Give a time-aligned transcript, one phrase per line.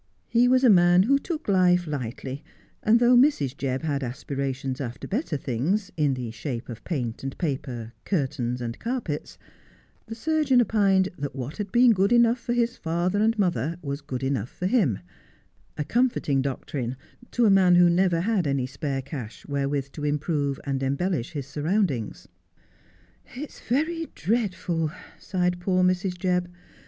[0.27, 2.43] He was a man who took life lightly,
[2.81, 3.55] and though Mrs.
[3.55, 8.79] Jebb had aspirations after better things, in the shape of paint and paper, curtains and
[8.79, 9.37] carpets,
[10.07, 14.01] the surgeon opined that what had been good enough for his father and mother was
[14.01, 14.97] good enough for him:
[15.77, 16.97] a comforting doctrine
[17.29, 21.45] to a man who never had any spare cash wherewith to improve and embellish his
[21.45, 22.27] surroundings.
[23.25, 23.43] 180 Just as I Am.
[23.43, 26.17] 'It's very dreadful,' sighed poor Mrs.
[26.17, 26.47] Jebb.